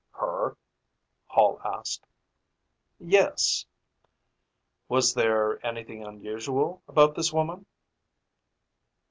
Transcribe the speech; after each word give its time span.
"Her?" 0.13 0.57
Hall 1.27 1.61
asked. 1.63 2.07
"Yes." 2.97 3.67
"Was 4.89 5.13
there 5.13 5.63
anything 5.63 6.03
unusual 6.03 6.81
about 6.87 7.13
this 7.13 7.31
woman?" 7.31 7.67